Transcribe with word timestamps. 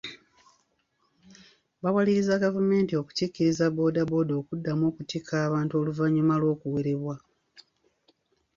Bawaliririza 1.83 2.43
gavumenti 2.45 2.93
okukkiriza 3.01 3.65
booda 3.75 4.01
booda 4.11 4.33
okuddamu 4.41 4.83
okutikka 4.91 5.33
abantu 5.47 5.73
oluvannyuma 5.81 6.35
lw'okuwerebwa. 6.41 7.15